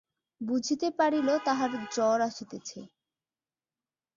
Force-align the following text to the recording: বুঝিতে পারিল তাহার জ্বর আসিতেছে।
বুঝিতে 0.41 0.87
পারিল 0.99 1.29
তাহার 1.45 1.71
জ্বর 1.93 2.17
আসিতেছে। 2.21 2.79